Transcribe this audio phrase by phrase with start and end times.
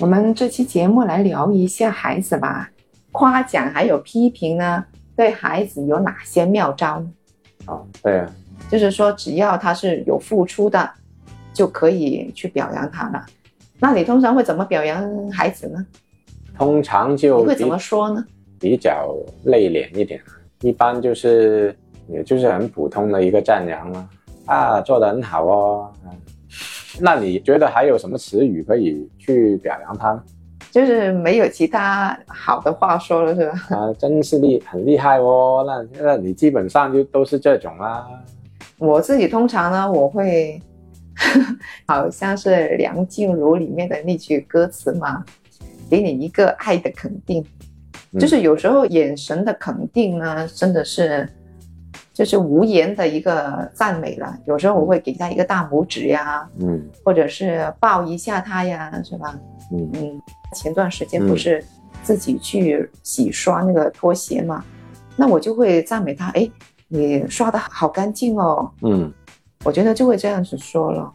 [0.00, 2.70] 我们这期节目来聊一下孩子吧，
[3.12, 4.82] 夸奖还有批评呢，
[5.14, 7.04] 对孩子有哪些妙招？
[7.66, 8.32] 哦，对啊，
[8.70, 10.90] 就是说，只要他是有付出的，
[11.52, 13.26] 就可以去表扬他了。
[13.78, 15.86] 那你通常会怎么表扬孩子呢？
[16.56, 18.24] 通常就你会怎么说呢？
[18.58, 20.18] 比较内敛一点，
[20.62, 21.76] 一般就是
[22.08, 24.08] 也就是很普通的一个赞扬了
[24.46, 25.92] 啊，做得很好哦。
[26.98, 30.22] 那你觉得还有什么词语可以去表扬他？
[30.70, 33.76] 就是没有其他好的话说了，是吧？
[33.76, 35.64] 啊，真是厉很厉害哦。
[35.66, 38.06] 那那你基本上就都是这种啦。
[38.78, 40.60] 我自己通常呢，我会
[41.86, 45.24] 好像是梁静茹里面的那句歌词嘛，
[45.90, 47.44] 给你一个爱的肯定。
[48.18, 51.28] 就是有时候眼神的肯定呢，真的是。
[52.20, 59.34] 就是无言的一个赞美了，有时候我会给他一个大拇指呀，嗯，或者是抱一下他呀，是吧？
[59.72, 60.20] 嗯嗯。
[60.54, 61.64] 前段时间不是
[62.02, 64.62] 自己去洗刷那个拖鞋嘛，
[65.16, 66.46] 那我就会赞美他，哎，
[66.88, 68.70] 你刷的好干净哦。
[68.82, 69.10] 嗯，
[69.64, 71.10] 我觉得就会这样子说了，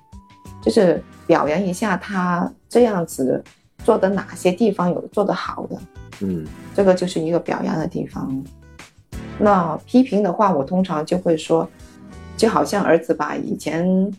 [0.60, 3.44] 就是表扬一下他这样子
[3.84, 5.78] 做的哪些地方有做的好的，
[6.22, 8.44] 嗯，这个就是一个表扬的地方。
[9.40, 11.68] 那批评的话，我通常就会说，
[12.38, 14.12] 就好像儿子吧，以前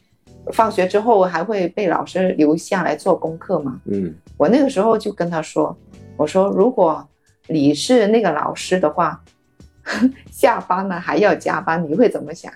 [0.52, 3.80] 放学之后还会被老师留下来做功课嘛。
[3.86, 5.76] 嗯，我那个时候就跟他说，
[6.16, 7.06] 我说如果
[7.48, 9.22] 你是那个老师的话，
[10.30, 12.52] 下班了还要加班，你会怎么想？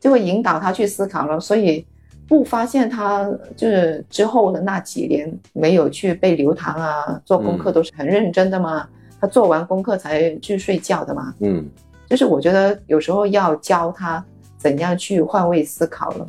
[0.00, 1.38] 就会引导他去思考了。
[1.38, 1.84] 所以
[2.26, 8.88] 不发现他就是之后的那几年没有去被留堂啊，做功课都是很认真的嘛。
[9.20, 11.34] 他做完功课才去睡觉的嘛。
[11.40, 11.68] 嗯。
[12.10, 14.22] 就是我觉得有时候要教他
[14.58, 16.26] 怎样去换位思考了，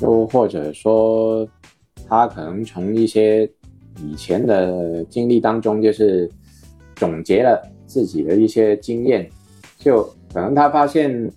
[0.00, 1.46] 又或者说，
[2.08, 3.44] 他可能从一些
[4.02, 6.28] 以前的经历当中，就是
[6.94, 9.28] 总结了自己的一些经验，
[9.78, 10.02] 就
[10.32, 11.30] 可能他发现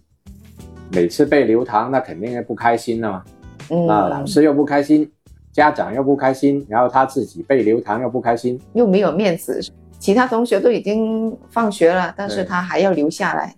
[0.93, 3.23] 每次被留堂，那肯定不开心了嘛。
[3.71, 5.11] 嗯，那老师又不开心，
[5.51, 9.59] 家长又不开心，然后他自己被留堂又不开心，又没有面子。
[9.99, 13.53] 其他同学都已经放学了，但是他还要留下来。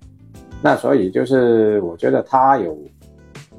[0.62, 2.78] 那所以就是我觉得他有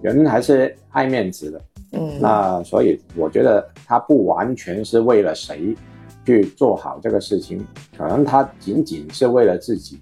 [0.00, 1.60] 人还是爱面子的，
[1.92, 2.20] 嗯。
[2.20, 5.74] 那所以我觉得他不完全是为了谁
[6.26, 7.64] 去做好这个事情，
[7.96, 10.00] 可能他仅仅是为了自己。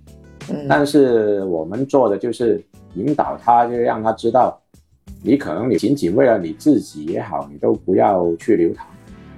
[0.51, 0.67] 嗯。
[0.69, 2.63] 但是我们做的就是
[2.95, 4.59] 引导他，就让他知道，
[5.23, 8.87] 你可能你仅仅为了你自己也好，你都不要去留堂。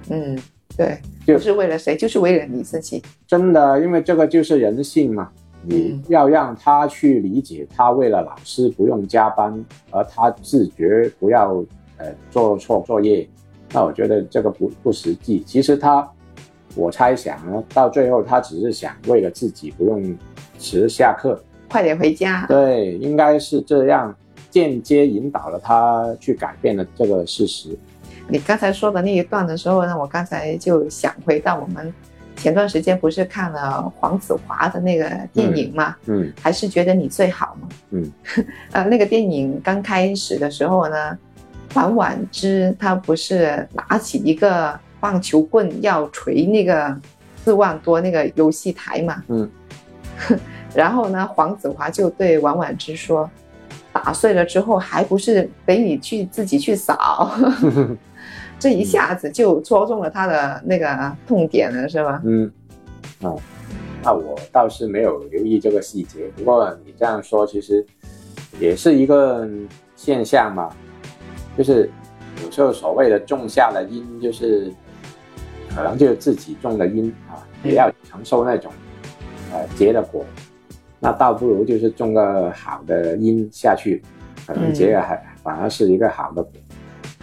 [0.09, 0.37] 嗯。
[0.77, 1.95] 对，就是为了谁？
[1.95, 3.01] 就是为了你自己。
[3.27, 5.29] 真的，因为这个就是人性嘛。
[5.65, 11.63] 你要让他去理解，他为了老师不用加班，而他自觉不要
[11.95, 13.25] 呃做错作业。
[13.71, 15.41] 那我觉得这个不不实际。
[15.45, 16.05] 其实他，
[16.75, 20.13] 我猜想呢，到最后他只是想为了自己不用
[20.59, 22.45] 迟下课，快点回家。
[22.45, 24.13] 对，应该是这样，
[24.49, 27.69] 间接引导了他去改变了这个事实。
[28.27, 31.93] 你刚才说的那一段的时候呢，我刚才就想回到我们
[32.35, 35.95] 前段时间不是看了黄子华的那个电影吗？
[36.05, 37.67] 嗯，还是觉得你最好吗？
[37.91, 38.11] 嗯，
[38.71, 41.17] 呃，那个电影刚开始的时候呢，
[41.75, 46.97] 王婉之她不是拿起一个棒球棍要捶那个
[47.43, 49.23] 四万多那个游戏台嘛？
[49.27, 49.49] 嗯，
[50.73, 53.29] 然后呢，黄子华就对王婉之说
[53.93, 57.31] ：“打碎了之后，还不是得你去自己去扫。
[58.63, 62.21] ”这一下子就戳中了他的那个痛点了，是吗？
[62.23, 62.49] 嗯，
[63.21, 63.35] 啊，
[64.01, 66.31] 那我倒是没有留意这个细节。
[66.37, 67.85] 不过你这样说，其实
[68.61, 69.45] 也是一个
[69.97, 70.73] 现象嘛。
[71.57, 71.89] 就是
[72.41, 74.71] 有时候所谓的种下了因，就是
[75.75, 78.71] 可能就是自己种的因啊，也要承受那种
[79.51, 80.23] 呃结的果。
[81.01, 84.01] 那倒不如就是种个好的因下去，
[84.47, 86.53] 可能结的还反而是一个好的果。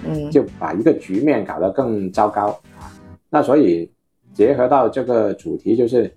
[0.07, 2.49] 嗯，就把一个局面搞得更糟糕
[2.79, 2.93] 啊！
[3.29, 3.91] 那所以
[4.33, 6.11] 结合到这个主题，就是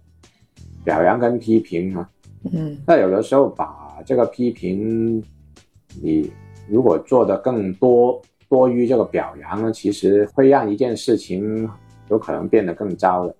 [0.83, 2.09] 表扬跟批评啊。
[2.51, 5.23] 嗯，那有的时候把这个批评，
[6.01, 6.31] 你
[6.69, 11.69] 如果做的更多多于这个表扬呢，其实会让一件事情
[12.09, 13.35] 有可能变得更糟的。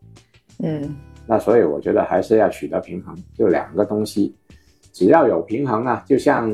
[0.60, 0.96] 嗯
[1.26, 4.36] 那所以我觉得还是要取得平衡，就两个东西，
[4.92, 6.52] 只要有平衡啊，就像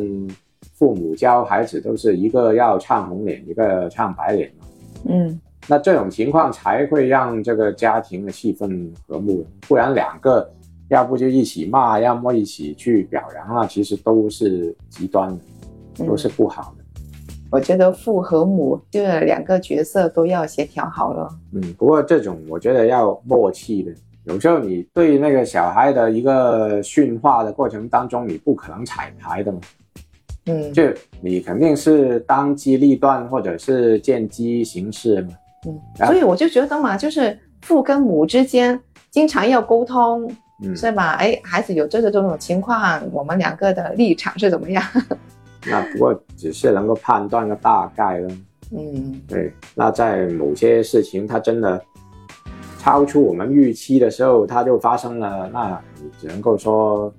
[0.73, 4.65] 父母教孩子都是一个要唱红脸，一个唱白脸嘛。
[5.09, 10.49] 嗯那这种情况才会让这个家庭的气氛和睦，不然两个
[10.87, 15.37] 要不就一起骂，要么一起去表扬啊，其实都是极端的，
[15.99, 16.83] 嗯都是不好的。
[17.51, 21.29] 我觉得父和母就是两个角色都要协调好了。
[21.53, 23.91] 嗯，不过这种我觉得要默契的。
[24.25, 29.59] 有时候你对那个小孩的一个驯化的过程当中，你不可能彩排的嘛，
[30.49, 30.83] 嗯就
[31.21, 35.29] 你肯定是当机立断或者是见机行事嘛。
[35.67, 38.79] 嗯，所以我就觉得嘛，就是父跟母之间
[39.11, 40.31] 经常要沟通，
[40.63, 41.13] 嗯，是吧？
[41.19, 44.83] 哎，孩子有这个这种情况，我们两个的立场是怎么样？
[45.69, 48.29] 那不过只是能够判断个大概了。
[48.71, 51.83] 嗯对，那在某些事情它真的
[52.79, 57.13] 超出我们预期的时候，它就发生了，那你只能够说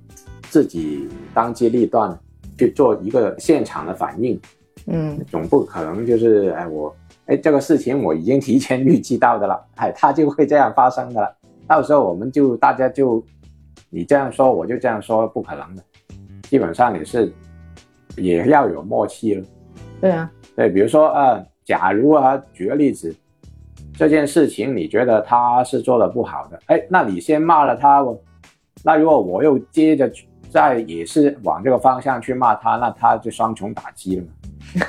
[0.48, 2.18] 自己当机立断
[2.60, 4.38] 去做一个现场的反应，
[4.86, 5.18] 嗯。
[5.30, 11.34] 总不可能就是哎我哎这个事情我已经提前预计到的了，哎它就会这样发生的了，
[11.66, 13.24] 到时候我们就大家就
[13.88, 15.82] 你这样说我就这样说，不可能的，
[16.42, 17.32] 基本上也是
[18.16, 19.44] 也要有默契了。
[20.02, 23.14] 对啊，对，比如说呃，假如啊，举个例子，
[23.94, 28.18] 这件事情你觉得他是做的不好的，哎，那你先骂了他哦，
[28.84, 30.10] 那如果我又接着
[30.50, 34.28] 去再也是往这个方向去骂他，那他就双重打击了嘛。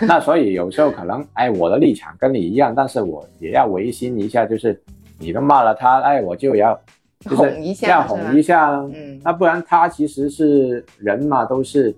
[0.07, 4.79] 那所以有时候可能，哎，我的立场跟你一样，但是我也要违心一下，就是
[5.17, 6.79] 你都骂了他，哎，我就要
[7.19, 11.95] 就是要哄一下，嗯那不然他其实是人嘛，都是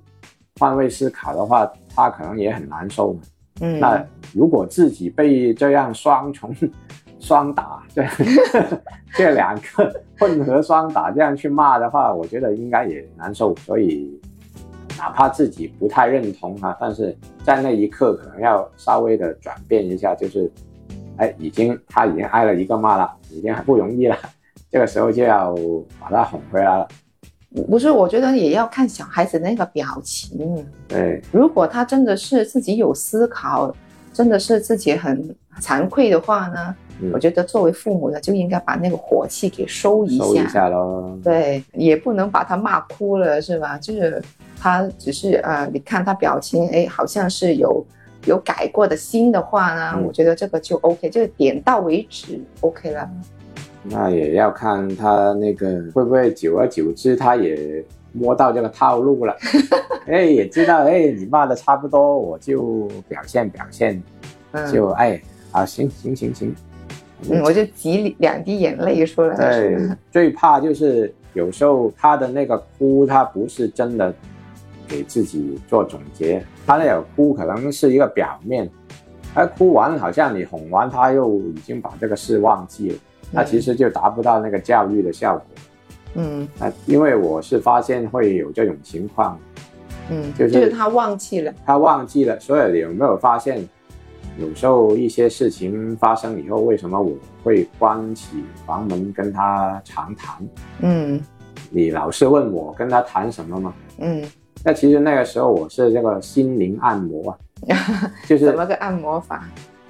[0.59, 3.21] 换位思考的话，他可能也很难受嘛。
[3.61, 6.55] 嗯，那如果自己被这样双重
[7.23, 8.05] 双打，这
[9.15, 13.55] 这两个混合双打这样去骂的话，我觉得应该也难受。
[13.59, 14.19] 所以
[14.97, 20.51] 哪怕自己不太认同啊，但是在那一刻可能要稍微的转变一下，就是，
[21.15, 24.17] 哎，已经他已经挨了一个骂了，已经很不容易了，
[24.69, 25.55] 这个时候就要
[26.01, 26.85] 把他哄回来了。
[27.69, 30.65] 不是，我觉得也要看小孩子那个表情。
[30.89, 33.73] 对，如果他真的是自己有思考，
[34.11, 40.23] 真的是自己很惭愧的话呢，嗯我觉得作为父母的就应该把那个火气给收一下。
[40.23, 41.17] 收一下咯。
[41.23, 43.77] 对，也不能把他骂哭了，是吧？
[43.77, 44.21] 就是
[44.59, 47.85] 他只是呃，你看他表情，哎，好像是有
[48.25, 53.09] 有改过的心的话呢，嗯我觉得这个就 OK，就是点到为止 OK 了。
[53.85, 57.83] 那也要看他那个会不会久而久之，他也
[58.13, 59.35] 摸到这个套路了，
[60.07, 64.01] 哎，也知道，哎，你骂的差不多，我就表现表现，
[64.53, 65.21] 嗯，就哎，
[65.53, 66.53] 啊，行行行行，
[67.29, 69.35] 嗯，我就挤两滴眼泪出来。
[69.37, 74.13] 对，最怕就是有时候他的那个哭，他不是真的
[74.87, 78.69] 给自己做总结，他那个哭可能是一个表面，
[79.33, 82.97] 他哭完好像你哄完他，又已经把这个事忘记了，
[83.31, 85.45] 那其实就达不到那个教育的效果。
[86.15, 89.39] 嗯啊，因为我是发现会有这种情况，
[90.11, 91.51] 嗯，就是就是他忘记了。
[91.65, 93.67] 他忘记了，所以你有没有发现，
[94.39, 100.37] 有时候一些事情发生以后，为什么我会关起房门跟他长谈？
[100.81, 101.21] 嗯
[101.69, 103.73] 你老是问我跟他谈什么吗？
[103.99, 104.23] 嗯，
[104.63, 107.37] 那其实那个时候我是这个心灵按摩啊，
[108.27, 109.47] 就是怎么个按摩法？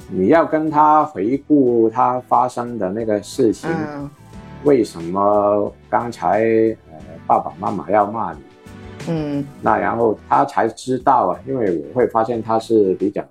[0.10, 4.10] 你要跟他回顾他发生的那个事情，嗯
[4.64, 6.40] 为什么刚才
[6.90, 6.98] 呃
[7.28, 8.40] 爸爸妈妈要骂你？
[9.10, 13.22] 嗯那然后他才知道啊，因为我会发现他是比较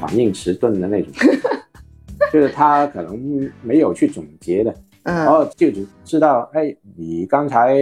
[0.00, 1.12] 反应迟钝的那种，
[2.32, 7.76] 就是他可能没有去总结的，然嗯后就只知道，哎，你刚才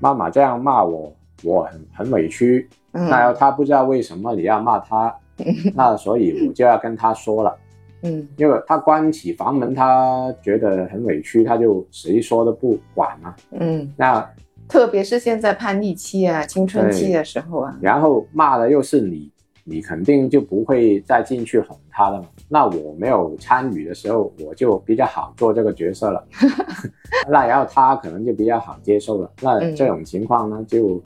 [0.00, 5.14] 妈妈这样骂我，我很很委屈，嗯，那他不知道为什么你要骂他，
[5.74, 7.56] 那所以我就要跟他说了，
[8.02, 8.26] 嗯。
[8.36, 14.28] 因为他关起房门，他觉得很委屈，他就谁说都不管嘛，嗯，那
[14.68, 19.30] 特别是现在叛逆期啊、青春期的时候啊，然后骂的又是你，
[19.64, 22.28] 你肯定就不会再进去哄他了嘛。
[22.48, 26.24] 那我没有参与的时候，我就比较好做这个角色了。
[27.28, 29.30] 那然后他可能就比较好接受了。
[29.40, 31.00] 那嗯这种情况呢，就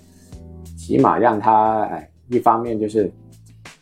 [0.77, 3.11] 起码让他哎，一方面就是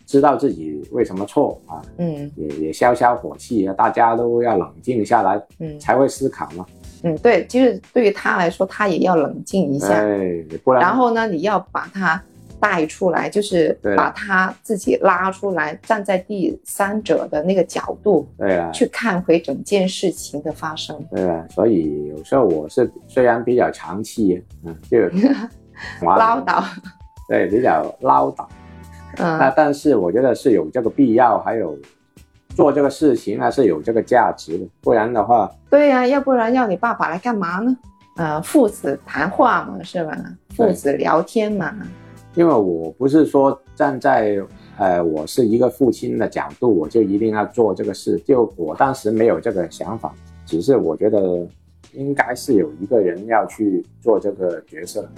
[0.04, 6.66] 知道自己为什么错啊，嗯也也消消火气啊，大家都要冷静下来，嗯才会思考嘛。
[7.02, 9.88] 嗯，对，其实对于他来说，他也要冷静一下。
[9.95, 12.23] 哎，不然然后呢，你要把他
[12.60, 20.98] 带出来，就是把他自己拉出来，站在第三者的那个角度对啊，去看回整件事情的发生。
[21.10, 24.98] 对啊，所以有时候我是虽然比较长期，嗯， 就
[26.02, 26.64] 唠叨，
[27.28, 28.44] 对，比较唠叨。
[29.18, 31.75] 嗯那嗯，但是我觉得是有这个必要，还有
[32.50, 37.75] 做这个事情还是有这个价值的，不然的话，对呀、要不然要你爸爸来干嘛呢？
[38.16, 40.14] 呃，父子谈话嘛，是吧？
[40.54, 41.75] 父子聊天嘛，
[42.37, 44.40] 因为我不是说站在
[44.78, 50.14] 呃我是一个父亲的角度，我就一定要做这个事，就我当时没有这个想法，
[50.45, 51.45] 只是我觉得
[51.95, 55.09] 应该是有一个人要去做这个角色。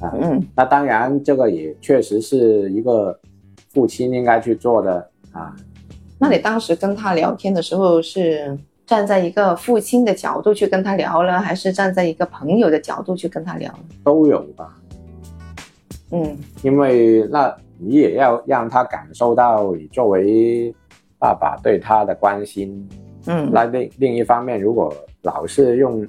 [0.00, 3.16] 啊，嗯那当然，这个也确实是一个
[3.72, 5.54] 父亲应该去做的啊。
[6.18, 13.72] 那你当时跟他聊天的时候，是站在一个父亲的角度去跟他聊了，还是站在一个朋友的角度去跟他聊？
[14.02, 14.74] 都有吧，
[16.12, 20.74] 嗯因为那你也要让他感受到你作为
[21.18, 22.88] 爸爸对他的关心。
[23.26, 26.06] 嗯那另另一方面，如果老是用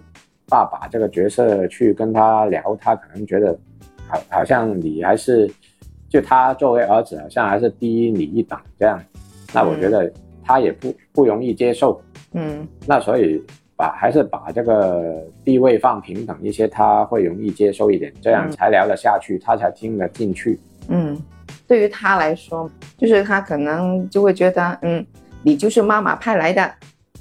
[0.47, 3.57] 爸爸这个角色去跟他聊，他可能觉得
[4.07, 5.49] 好好像你还是
[6.09, 9.01] 就他作为儿子，好像还是低你一等这样。
[9.53, 10.11] 那我觉得
[10.43, 12.01] 他也不不容易接受。
[12.33, 13.43] 嗯那所以
[13.81, 20.59] 把还是把这个地位放平等一些，他会容易接受一点，这样嗯才聊得下去，他才听得进去。
[20.87, 21.19] 嗯，
[21.67, 25.03] 对于他来说，就是他可能就会觉得，嗯，
[25.41, 26.71] 你就是妈妈派来的，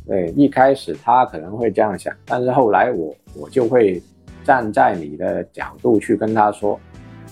[0.06, 4.02] 对，一开始他可能会这样想，但是后来我我就会
[4.44, 6.78] 站在你的角度去跟他说，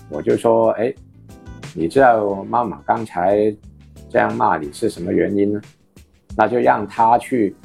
[0.09, 0.91] 我就说，哎，
[1.75, 3.55] 你知道妈妈刚才
[4.09, 5.61] 这样骂你是什么原因呢？
[6.35, 7.55] 那就让他去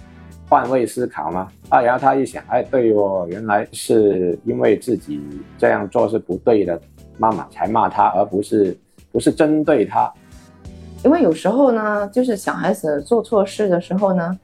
[0.54, 1.48] 换位思考吗。
[1.68, 5.20] 啊，然后他一想，哎，对哦，原来是因为自己
[5.58, 6.80] 这样做是不对的，
[7.18, 8.78] 妈妈才骂他，而不是
[9.10, 10.08] 不是针对他。
[11.04, 14.38] 因为有时候呢，就是小孩子做错事的时候呢，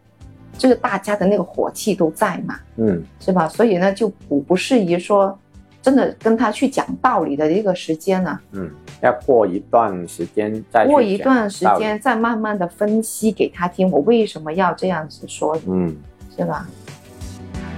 [0.58, 3.46] 就是大家的那个火气都在嘛，嗯，是吧？
[3.46, 5.38] 所以呢，就不不适宜说
[5.82, 8.70] 真的跟他去讲道理的一个时间呢、嗯，
[9.00, 15.96] 要过一段时间再过一段时间再慢慢的分析给他听，我为什么要这样子说，嗯。
[16.38, 16.66] 是吧？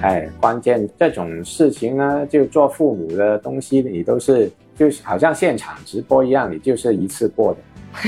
[0.02, 7.56] 哎，关键这种事情呢，就做父母的东西，你都是就是好像现场直播一样，你就是一次过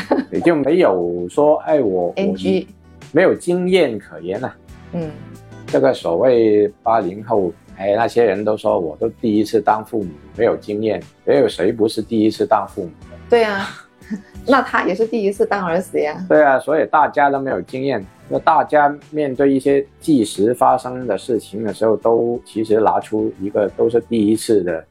[0.08, 2.68] 的， 你就没有说哎我我 NG
[3.10, 4.56] 没有经验可言啊。
[4.92, 5.10] 嗯
[5.66, 13.16] 这个所谓八零后，哎，那些人都说我都第一次当父母，没有经验，没有谁不是第一次当父母的。
[13.28, 13.68] 对啊，
[14.46, 16.24] 那他也是第一次当儿子呀。
[16.28, 18.04] 对啊，所以大家都没有经验。
[18.28, 24.82] 那大家面对一些即时发生的事情的时候，都其实拿出一个都是第一次的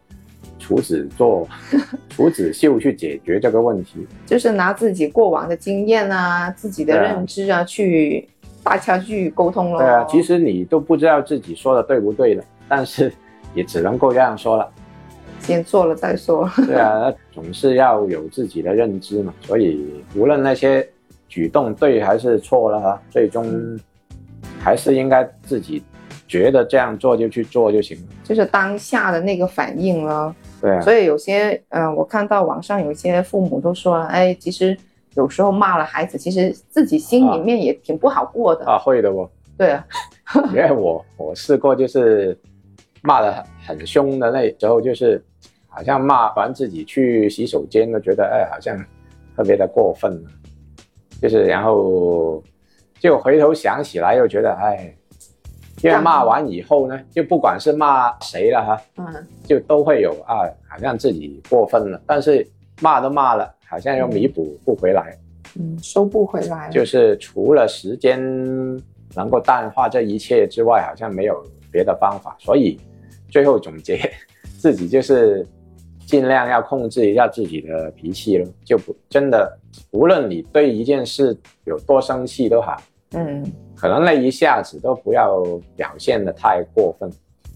[0.60, 1.48] 处子座、
[2.10, 4.06] 处子秀去解决这个问题。
[4.26, 8.30] 就是拿自己过往的经验啊，自己的认知啊，去
[8.64, 9.80] 大家去沟通了。
[9.80, 13.14] 对啊，其实你都不知道自己说的对不对的，但是
[13.54, 14.70] 也只能够这样说了。
[15.40, 16.50] 先做了再说。
[16.66, 19.34] 对啊，总是要有自己的认知嘛。
[19.42, 20.88] 所以无论那些
[21.28, 23.78] 举动对还是错了哈，最终
[24.60, 25.84] 还是应该自己
[26.28, 28.04] 觉得这样做就去做就行了。
[28.24, 30.34] 就是当下的那个反应了。
[30.62, 34.78] 对啊，所以有些，嗯、我看到网上有一些父母都说，哎，其实
[35.16, 38.66] 有时候骂了孩子，其实自己心里面也挺不好过的。
[38.66, 39.86] 啊会的哦，对啊，
[40.50, 42.38] 因为我我试过就是
[43.04, 45.24] 骂的很很凶的那时候，就是
[45.68, 48.78] 好像骂完自己去洗手间都觉得哎好像
[49.36, 50.30] 特别的过分了，
[51.22, 52.42] 就是然后
[53.00, 54.96] 就回头想起来又觉得哎，
[55.82, 62.48] 因为骂完以后呢，就不管是骂谁了哈，嗯，就都会有啊，好像自己过分了，但是
[62.82, 65.18] 骂都骂了，好像又弥补不回来。
[65.60, 66.70] 嗯，收不回来。
[66.72, 68.20] 就是除了时间
[69.16, 72.36] 能够淡化这一切之外，好像没有别的方法。
[72.40, 72.80] 所以
[73.34, 74.00] 最后总结，
[74.62, 75.44] 自己就是
[76.06, 79.58] 尽量要控制一下自己的脾气了，就不真的，
[79.90, 81.36] 无论你对一件事
[81.66, 82.80] 有多生气都好，
[83.14, 83.44] 嗯，
[83.76, 85.44] 可能那一下子都不要
[85.76, 87.12] 表现的太过分。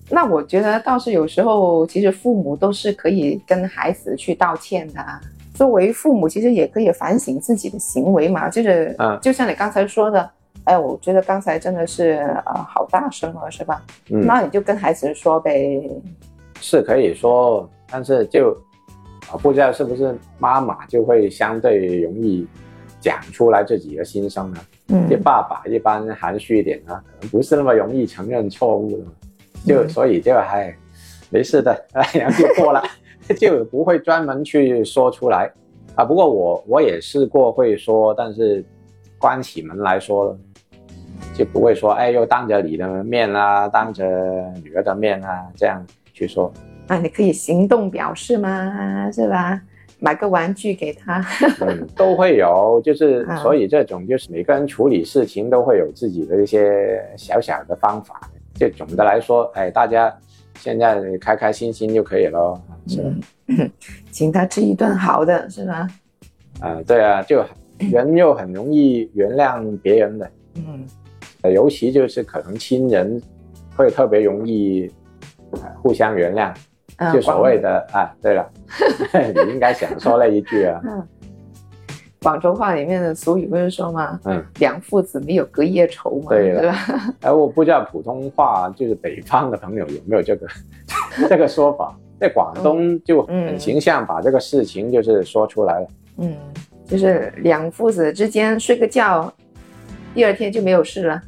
[0.10, 5.22] 那我觉得倒是有时候，其实父母都是可以跟孩子去道歉的啊。
[5.54, 8.50] 作为父母，其实也可以反省自己的行为嘛。
[8.50, 10.28] 就是，嗯就像你刚才说的，
[10.68, 13.82] 哎，我觉得刚才真的是呃好大声了，是吧？
[14.10, 15.90] 嗯，那你就跟孩子说呗。
[16.60, 18.52] 是可以说，但是就
[19.32, 22.46] 啊，不知道是不是妈妈就会相对容易
[23.00, 24.60] 讲出来自己的心声呢？
[24.90, 29.12] 嗯就爸爸一般含蓄一点啊，可能不是那么容易承认错误的嘛，
[29.66, 30.76] 就、嗯所以就还
[31.30, 32.84] 没事的，哎，然后就过了。
[33.38, 35.52] 就不会专门去说出来
[35.96, 36.06] 啊。
[36.06, 38.64] 不过我我也试过会说，但是
[39.20, 40.38] 关起门来说了，
[41.34, 44.06] 就不会说，哎，又当着你的面啊，当着
[44.64, 46.52] 女儿的面啊，这样去说。
[46.88, 49.12] 啊，你可以行动表示吗？
[49.12, 49.62] 是吧？
[50.00, 51.26] 买个玩具给他，
[51.60, 58.22] 嗯，都会有，就是所以这种就是每个人处理事情都会有自己的一些小小的方法。
[58.54, 60.16] 就总的来说，哎，大家
[60.60, 63.10] 现在开开心心就可以了，是吧？
[64.12, 65.88] 请他吃一顿好的，是吧？
[66.60, 67.44] 啊，对啊，就
[67.80, 70.86] 人又很容易原谅别人的，嗯，
[71.44, 73.22] 尤其就是可能亲人
[73.76, 74.92] 会特别容易
[75.82, 76.54] 互相原谅。
[77.14, 78.50] 就所谓的啊，对了，
[79.14, 80.82] 你应该想说那一句啊。
[82.24, 84.20] 广州话里面的俗语不是说吗？
[84.26, 86.76] 嗯，两父子没有隔夜仇嘛，对吧？
[87.22, 90.48] 哎，我不知道普通话就是北方的朋友有没有这个
[91.30, 95.88] 这个说法，在广东就很形象把这个事情就是说出来了。
[96.18, 96.36] 嗯，
[96.88, 99.32] 就是两父子之间睡个觉，
[100.18, 101.22] 第二天就没有事了。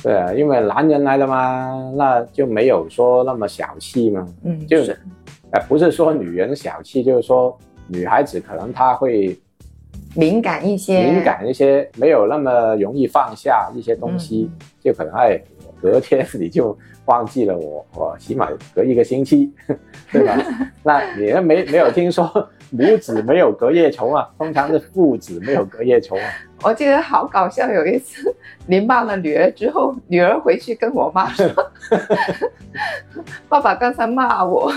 [0.00, 4.24] 对啊，因为男人来了嘛，那就没有说那么小气嘛。
[4.44, 4.96] 嗯，就是，
[5.50, 9.36] 呃，不是说女人小气，就是说女孩子可能她会
[10.14, 14.48] 敏感一些，敏感一些，没有那么容易放下一些东西，
[14.80, 15.36] 就可能哎，
[15.80, 19.52] 隔天你就忘记了我，我起码隔一个星期，
[20.12, 20.38] 对吧？
[20.84, 24.26] 那你没没有听说母子没有隔夜仇啊？
[24.38, 26.22] 通常是父子没有隔夜仇啊。
[26.62, 28.34] 我记得好搞笑，有一次
[28.66, 31.46] 你骂了女儿之后，女儿回去跟我妈说
[33.48, 34.72] ：“爸爸刚才骂我。”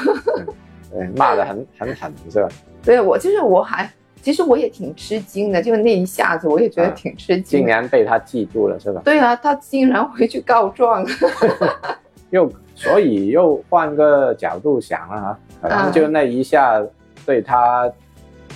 [0.92, 2.50] 对，骂的很很狠，是吧？
[2.84, 3.90] 对，我就是我还
[4.22, 7.60] 其实我也挺吃惊的，就那一下子我也觉得挺吃惊。
[7.60, 9.02] 竟然被他记住了，是吧？
[9.06, 11.06] 对啊，他竟然回去告状。
[12.32, 16.84] 又所以又换个角度想了哈，可能就那一下
[17.26, 17.92] 对他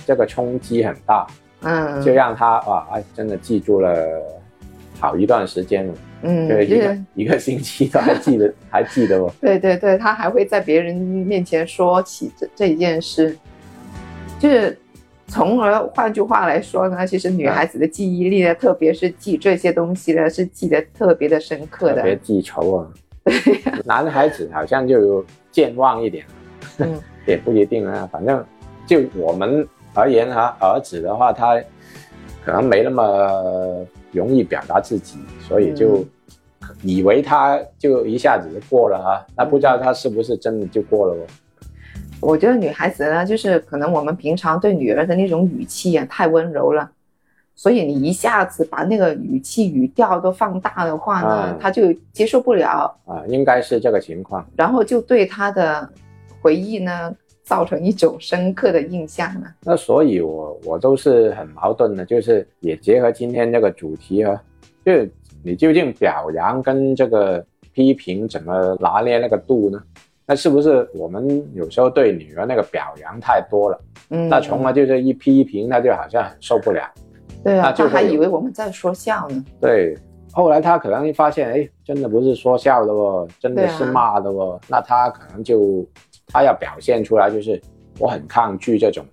[0.06, 1.26] 这个冲击很大。
[1.62, 3.92] 嗯，就让他哇，哎，真的记住了
[4.98, 5.94] 好一段时间了。
[6.22, 9.30] 嗯，对，一个 一个星期都还记得， 还记得哦。
[9.42, 13.36] 对对对，他还会在别人面前说起这这一件事，
[14.38, 14.74] 就是
[15.26, 21.96] 从而换句话来说呢，其实女孩子的记忆力呢，特别是记这些东西呢，是记得特别的深刻的。
[21.96, 22.88] 特别记仇啊。
[23.84, 26.24] 男孩子好像就健忘一点，
[26.78, 28.42] 嗯，也不一定啊，反正
[28.90, 29.66] 就我们。
[29.92, 31.60] 而言哈，儿子的话，他
[32.44, 36.04] 可能没那么容易表达自己，所以就
[36.84, 41.26] 以为他就一下子就过了哈，那不知道他是不是真的就过了哦。
[42.20, 44.72] 我觉得女孩子呢，就是可能我们平常对。
[44.72, 46.88] 女儿的那种语气啊太温柔了，
[47.56, 55.26] 所以你一下子把那个语气语调都放大的话呢，她就接受不了啊，应该是这个情况，然后就对。
[55.26, 55.90] 她的
[56.40, 57.12] 回忆呢。
[57.50, 59.48] 造成一种深刻的印象呢？
[59.64, 64.40] 那所以，我我都是很矛盾的，就是也结合今天这个主题啊，
[64.84, 64.92] 就
[65.42, 69.82] 你究竟表扬跟这个批评怎么拿捏那个度呢？
[70.24, 73.80] 那是不是我们有时候对女儿那个表扬太多了？
[74.10, 76.88] 嗯，那从而就是一批评，她就好像很受不了。
[77.42, 79.44] 对啊，她还以为我们在说笑呢。
[79.60, 79.98] 对，
[80.30, 85.84] 后来他可能一发现，哎，真的不是说笑的哦，真的是骂的哦，那他可能就。
[86.32, 87.60] 他要表现出来，就是
[87.98, 89.04] 我很抗拒这种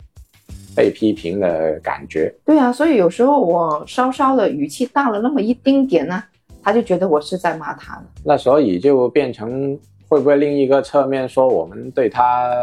[0.75, 2.33] 被批评的感觉。
[2.45, 6.23] 对啊，所以有时候我稍稍的语气大了那么一丁点呢，
[6.61, 9.77] 他就觉得我是在骂他了那所以就变成
[10.07, 12.53] 会不会另一个侧面说我们对他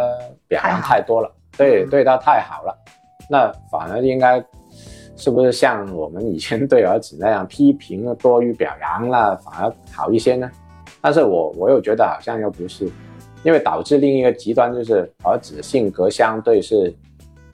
[0.46, 2.78] 表扬太多了，对对他太好了？
[3.28, 4.42] 那反而应该
[5.16, 10.50] 是不是像我们以前对儿子那样批评多于表扬了反而好一些呢？
[11.00, 12.88] 但是我我又觉得好像又不是。
[13.44, 16.92] 因为导致另一个极端就是儿子性格相对是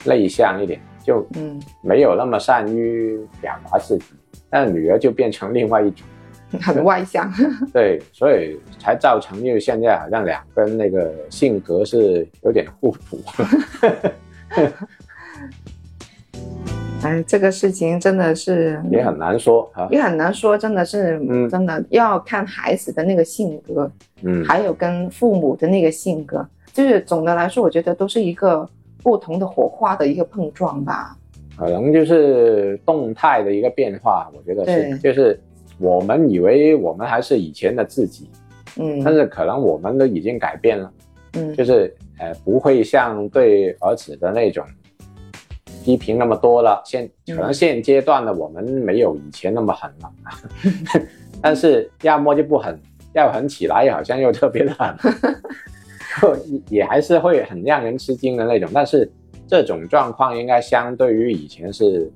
[0.05, 4.05] 内向一点，就嗯没有那么善于表达自己，
[4.49, 6.07] 但女儿就变成另外一种，
[6.61, 7.31] 很外向。
[7.71, 13.19] 对，所以才造成因为现在好像两个人那个性格是有点互补。
[17.03, 28.67] 哎，这个事情真的是也很难说啊，也很难说，真的是，嗯，真的要看孩子的那个性格，嗯，还有跟父母的那个性格，就是总的来说，我觉得都是一个
[29.01, 31.17] 不同的火花的一个碰撞吧。
[31.57, 35.39] 可能就是动态的一个变化，我觉得是，就是
[35.79, 38.29] 我们以为我们还是以前的自己，
[38.79, 40.91] 嗯，但是可能我们都已经改变了，
[41.33, 44.63] 嗯，就是呃，不会像对儿子的那种。
[45.83, 50.11] 批评那么多了，现可能现阶段的我们没有以前那么狠了，
[51.41, 52.79] 但是要么就不狠，
[53.13, 54.95] 要狠起来好像又特别的狠。
[56.45, 58.69] 也也还是会很让人吃惊的那种。
[58.73, 59.09] 但是
[59.47, 62.11] 这种状况应该相对于以前是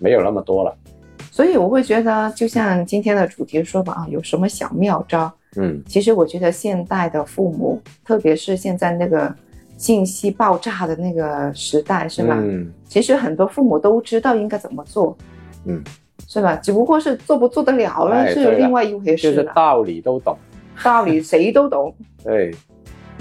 [0.00, 0.76] 没有那么多了。
[1.30, 5.32] 所以我会觉得，就像今天的主题说吧，啊，有什么小妙招？
[5.56, 9.32] 嗯，其实我觉得现代的父母，特别是现在那个
[9.80, 12.36] 信息爆炸的那个时代，是吧？
[12.38, 15.16] 嗯其实很多父母都知道应该怎么做，
[15.64, 15.82] 嗯，
[16.28, 16.54] 是吧？
[16.56, 19.50] 只不过是做不做得了了，是另外一回事就是。
[19.54, 20.36] 道理都懂，
[20.84, 22.50] 道理谁都懂， 对，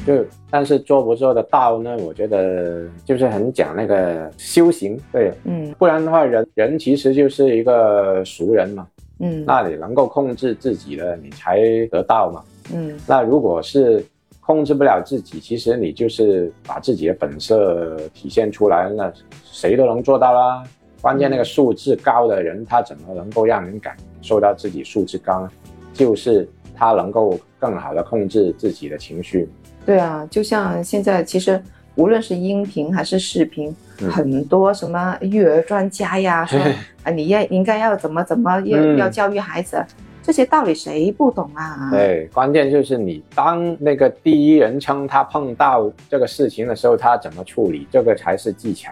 [0.06, 1.96] 就但是做不做得到呢？
[2.00, 8.86] 我觉得就是很讲那个修行，对，嗯不然的话人人其实就是一个俗人嘛，
[9.20, 11.58] 嗯那你能够控制自己的，你才
[11.90, 12.44] 得到嘛。
[12.74, 14.04] 嗯那如果是
[14.50, 20.64] 控制不了自己，其实你就是把自己的本色体现出来，那谁都能做到啦。
[21.02, 25.52] 关键那个素质高的人，他怎么能够让人感受到自己素质高呢？
[25.94, 29.48] 就是他能够更好的控制自己的情绪。
[29.86, 31.62] 对啊，就像现在其实
[31.94, 36.60] 无论是音频还是视频，嗯很多什么育儿专家呀，说
[37.06, 39.86] 啊你要应该要怎么怎么要、嗯要教育孩子，
[40.30, 41.90] 这些道理谁不懂啊？
[41.92, 48.92] 对，关键就是你当那个第一人称他碰到这个事情的时候，他怎么处理，这个才是技巧。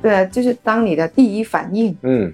[0.00, 2.32] 对啊，就是当你的第一反应，嗯，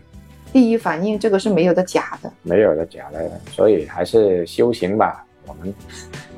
[0.52, 2.30] 第一反应这个是没有的假的。
[2.42, 5.24] 没有的假的，所以还是修行吧。
[5.46, 5.72] 我们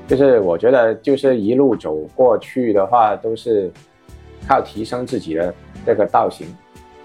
[0.07, 3.69] 就是我觉得，就是一路走过去的话，都是
[4.47, 5.53] 靠提升自己的
[5.85, 6.47] 这个道行。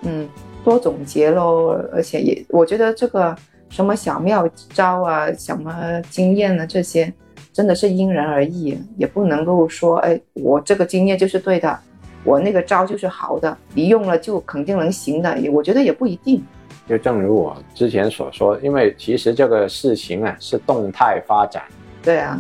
[0.04, 0.30] 嗯，
[0.64, 3.36] 多总结喽，而且也我觉得这个
[3.72, 7.12] 什么小妙招啊，什么经验呢，这些
[7.54, 11.80] 真的是因人而异，也不能够说，哎，我这个经验就是对的，
[12.26, 16.44] 我那个招就是好的，你用了就肯定能行的，我觉得也不一定。
[16.86, 21.64] 就正如我之前所说，因为其实这个事情啊是动态发展，
[22.04, 22.38] 对啊，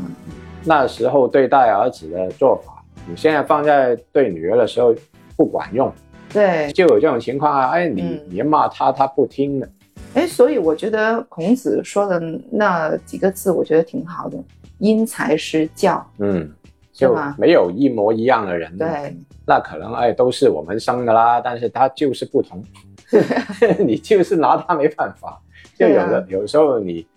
[0.65, 4.93] 那时候对待儿子的做法，你现在放在对女儿的时候
[5.37, 5.89] 不管用，
[6.33, 7.69] 对，就有这种情况啊。
[7.69, 9.69] 哎，你嗯你骂他，他不听的。
[10.13, 12.19] 哎，所以我觉得孔子说的
[12.51, 14.37] 那几个字，我觉得挺好的，
[14.77, 16.05] 因材施教。
[16.19, 16.51] 嗯，
[16.91, 18.77] 就是吧没有一模一样的人。
[18.77, 22.61] 对，那可能哎都是我们生的啦，但是他就是不同，
[23.79, 25.41] 你就是拿他没办法。
[25.77, 27.07] 就有的、有时候你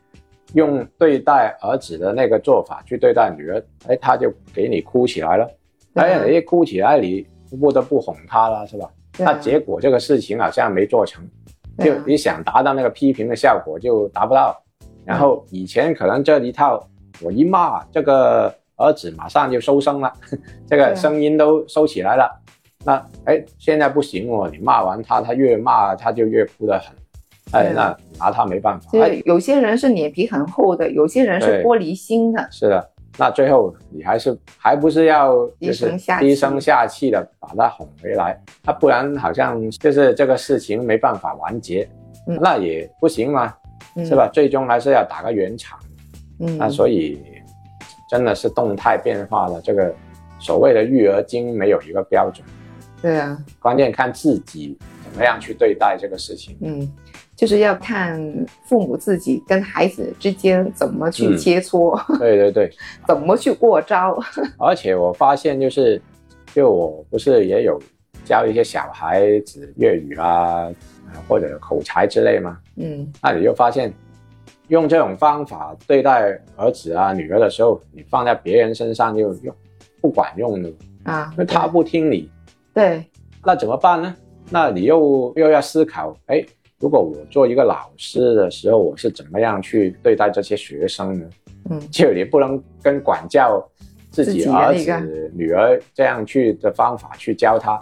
[0.53, 5.51] 用对待儿子的那个做法去对待女儿，哎，他就给你哭起来了。
[5.95, 7.27] 哎，你一哭起来，你
[7.61, 8.89] 不得不哄他了，是吧？
[9.19, 11.23] 那结果这个事情好像没做成，
[11.79, 14.61] 就你想达到那个批评的效果就达不到。
[15.05, 16.83] 然后以前可能这一套，
[17.21, 20.13] 我一骂这个儿子马上就收声了，
[20.67, 22.41] 这个声音都收起来了。
[22.87, 26.95] 那哎，现在不行哦，你骂完他，他越骂他就越哭得很，
[27.53, 28.91] 哎，那拿他没办法。
[28.93, 32.49] 就哎是有些人是脸皮很厚的，有些人是玻璃心的。
[32.51, 36.27] 是的，那最后你还是还不是要低就是声下气。
[36.27, 41.89] 低声下气的把他哄回来，那不然好像就是这个事情没办法完结，
[42.27, 42.39] 嗯。
[42.41, 43.55] 那也不行嘛，
[43.97, 44.05] 嗯。
[44.05, 44.29] 是吧？？
[44.33, 45.79] 最终还是要打个圆场，
[46.41, 47.23] 嗯，那所以
[48.09, 49.95] 真的是动态变化的这个
[50.41, 52.45] 所谓的育儿经没有一个标准，
[53.01, 56.57] 对啊，关键看自己怎么样去对待这个事情。
[56.61, 56.91] 嗯，
[57.45, 58.19] 就是要看
[58.65, 62.71] 父母自己跟孩子之间怎么去嗯切磋， 对对对，
[63.07, 64.19] 怎么去过招。
[64.59, 66.01] 而且我发现就是，
[66.55, 67.79] 就我不是也有
[68.25, 70.73] 教一些小孩子粤语啊，
[71.13, 72.59] 呃或者口才之类吗？
[72.77, 73.93] 嗯那你就发现，
[74.69, 79.55] 用这种方法对待儿子啊、女儿的时候，你放在别人身上就用
[80.01, 82.27] 不管用的，因啊，为他不听你，
[82.73, 83.05] 对，
[83.45, 84.17] 那怎么办呢？
[84.49, 86.43] 那你又又要思考，哎，
[86.85, 91.31] 如果我做一个老师的时候，我是怎么样去对待这些学生呢？
[91.71, 91.81] 嗯。
[91.91, 93.67] 就你不能跟管教
[94.11, 97.79] 自自己儿子、女儿这样去的方法去教他，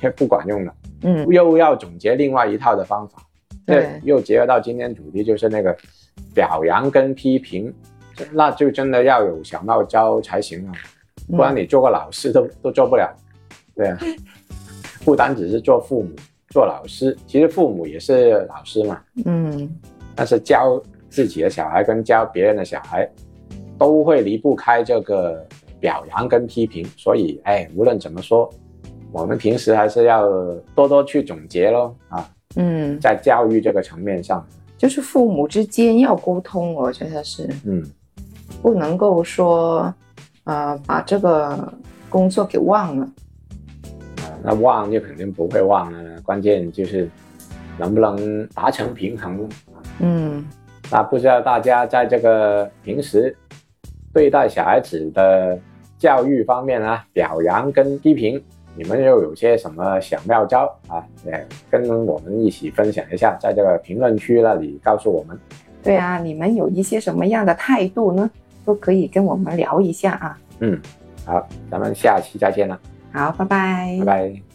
[0.00, 0.72] 也不管用了。
[1.02, 1.26] 嗯。
[1.26, 3.18] 又要总结另外一套的方法，
[3.66, 4.00] 对。
[4.04, 5.76] 又结合到今天主题，就是那个
[6.32, 7.74] 表扬跟批评，
[8.30, 10.72] 那就真的要有小妙招才行啊，
[11.28, 13.12] 不然你做个老师都都做不了。
[13.74, 13.88] 对。
[13.88, 13.98] 啊，
[15.04, 16.10] 不单只是做父母、
[16.54, 19.00] 做老师，其实父母也是老师嘛。
[19.24, 19.68] 嗯
[20.14, 23.10] 但是教自己的小孩跟教别人的小孩，
[23.76, 25.44] 都会离不开这个
[25.80, 26.86] 表扬跟批评。
[26.96, 28.48] 所以，哎，无论怎么说，
[29.10, 30.28] 我们平时还是要
[30.76, 34.46] 多多去总结咯啊，嗯，在教育这个层面上，
[34.78, 37.82] 就是父母之间要沟通，我觉得是嗯，
[38.62, 39.92] 不能够说，
[40.44, 41.72] 呃，把这个
[42.08, 43.04] 工作给忘了。
[44.18, 47.08] 啊，那忘就肯定不会忘了，关键就是
[47.78, 49.48] 能不能达成平衡。
[50.00, 50.44] 嗯
[50.90, 53.34] 那不知道大家在这个平时
[54.12, 55.58] 对待小孩子的
[55.98, 58.42] 教育方面啊，表扬跟批评，
[58.76, 61.02] 你们又有些什么小妙招啊？
[61.24, 65.38] 也跟我们一起分享一下，在这个评论区那里告诉我们。
[65.82, 68.30] 对啊，你们有一些什么样的态度呢？
[68.64, 70.38] 都可以跟我们聊一下啊。
[70.60, 70.80] 嗯，
[71.24, 72.78] 好，咱们下期再见了，
[73.12, 73.96] 好，拜拜。
[74.00, 74.53] 拜拜。